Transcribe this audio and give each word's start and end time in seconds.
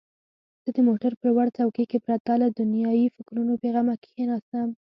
زه 0.63 0.69
د 0.75 0.77
موټر 0.87 1.11
په 1.19 1.25
لوړ 1.29 1.47
څوکۍ 1.57 1.85
کې 1.91 1.99
پرته 2.05 2.31
له 2.41 2.47
دنیايي 2.59 3.05
فکرونو 3.15 3.51
بېغمه 3.61 3.95
کښېناستم. 4.03 4.69